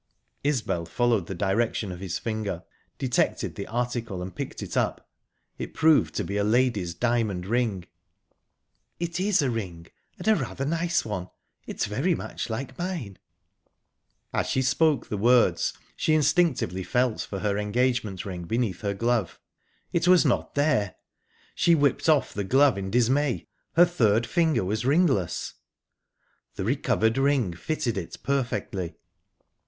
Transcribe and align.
Isbel, 0.43 0.87
following 0.87 1.25
the 1.25 1.35
direction 1.35 1.91
of 1.91 1.99
his 1.99 2.17
finger, 2.17 2.63
detected 2.97 3.53
the 3.53 3.67
article, 3.67 4.23
and 4.23 4.35
picked 4.35 4.63
it 4.63 4.75
up. 4.75 5.07
It 5.59 5.75
proved 5.75 6.15
to 6.15 6.23
be 6.23 6.37
a 6.37 6.43
lady's 6.43 6.95
diamond 6.95 7.45
ring. 7.45 7.85
"It 8.99 9.19
is 9.19 9.43
a 9.43 9.51
ring 9.51 9.85
and 10.17 10.27
a 10.27 10.35
rather 10.35 10.65
nice 10.65 11.05
one. 11.05 11.29
It's 11.67 11.85
very 11.85 12.15
much 12.15 12.49
like 12.49 12.79
mine." 12.79 13.19
As 14.33 14.47
she 14.49 14.63
spoke 14.63 15.07
the 15.07 15.19
words, 15.19 15.71
she 15.95 16.15
instinctively 16.15 16.81
felt 16.81 17.21
for 17.21 17.37
her 17.41 17.59
engagement 17.59 18.25
ring 18.25 18.45
beneath 18.45 18.81
her 18.81 18.95
glove...It 18.95 20.07
was 20.07 20.25
not 20.25 20.55
there!...She 20.55 21.75
whipped 21.75 22.09
off 22.09 22.33
the 22.33 22.43
glove, 22.43 22.75
in 22.75 22.89
dismay. 22.89 23.45
Her 23.75 23.85
third 23.85 24.25
finger 24.25 24.65
was 24.65 24.83
ringless. 24.83 25.53
The 26.55 26.63
recovered 26.65 27.19
ring 27.19 27.53
fitted 27.53 27.99
it 27.99 28.17
perfectly. 28.23 28.95